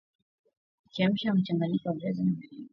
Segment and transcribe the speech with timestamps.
[0.93, 2.55] chemsha mchanganyiko wako wa viazi lishe